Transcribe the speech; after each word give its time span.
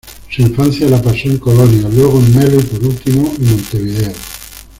Su 0.31 0.41
infancia 0.41 0.89
la 0.89 0.99
pasó 0.99 1.27
en 1.27 1.37
Colonia, 1.37 1.87
luego 1.87 2.17
en 2.17 2.35
Melo 2.35 2.59
y, 2.59 2.63
por 2.63 2.83
último 2.87 3.31
en 3.37 3.49
Montevideo. 3.51 4.13